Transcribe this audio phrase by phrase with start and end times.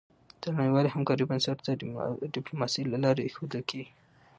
[0.41, 1.69] د نړیوالې همکارۍ بنسټ د
[2.35, 3.91] ډيپلوماسی له لارې ایښودل کېږي.